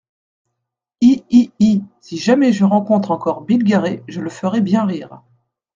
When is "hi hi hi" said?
1.03-1.83